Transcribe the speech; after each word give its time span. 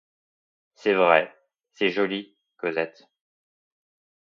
C’est 0.73 0.95
vrai, 0.95 1.31
c’est 1.75 1.91
joli, 1.91 2.35
Cosette. 2.57 3.03